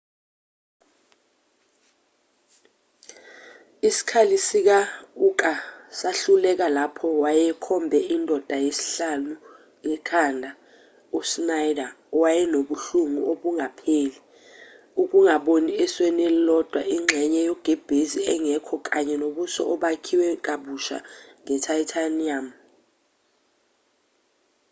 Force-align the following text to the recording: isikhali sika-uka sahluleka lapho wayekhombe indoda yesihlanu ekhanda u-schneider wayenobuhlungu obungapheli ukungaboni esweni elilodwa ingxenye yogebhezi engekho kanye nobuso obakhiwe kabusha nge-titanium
isikhali 3.87 4.37
sika-uka 4.47 5.51
sahluleka 5.99 6.67
lapho 6.77 7.07
wayekhombe 7.23 7.99
indoda 8.15 8.55
yesihlanu 8.65 9.33
ekhanda 9.93 10.49
u-schneider 11.17 11.89
wayenobuhlungu 12.21 13.21
obungapheli 13.31 14.17
ukungaboni 15.01 15.71
esweni 15.83 16.21
elilodwa 16.29 16.81
ingxenye 16.95 17.41
yogebhezi 17.49 18.19
engekho 18.33 18.75
kanye 18.87 19.15
nobuso 19.21 19.61
obakhiwe 19.73 20.27
kabusha 20.45 20.97
nge-titanium 21.41 22.45